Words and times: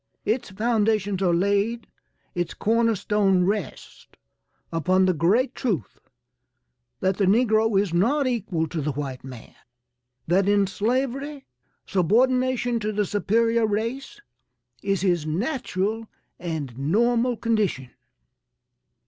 Its 0.25 0.49
foundations 0.49 1.21
are 1.21 1.31
laid, 1.31 1.85
its 2.33 2.55
corner 2.55 2.95
stone 2.95 3.43
rests 3.45 4.07
upon 4.73 5.05
the 5.05 5.13
great 5.13 5.53
truth 5.53 5.99
that 7.01 7.17
the 7.17 7.25
negro 7.27 7.79
is 7.79 7.93
not 7.93 8.25
equal 8.25 8.65
to 8.65 8.81
the 8.81 8.93
white 8.93 9.23
man. 9.23 9.53
That 10.25 10.49
in 10.49 10.65
slavery, 10.65 11.45
subordination 11.85 12.79
to 12.79 12.91
the 12.91 13.05
superior 13.05 13.67
race, 13.67 14.19
is 14.81 15.01
his 15.01 15.27
natural 15.27 16.07
and 16.39 16.75
normal 16.79 17.37
condition. 17.37 17.91